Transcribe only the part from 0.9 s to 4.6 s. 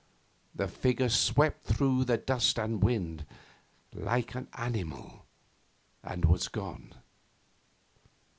swept through the dust and wind like an